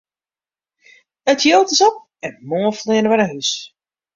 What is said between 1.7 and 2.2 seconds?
is op